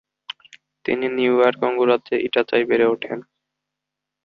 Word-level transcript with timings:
তিনি 0.85 1.05
New 1.17 1.33
York 1.39 1.59
অঙ্গরাজ্যের 1.69 2.19
ইটাচায় 2.27 2.65
বেড়ে 2.69 2.85
ওঠেন। 2.93 3.19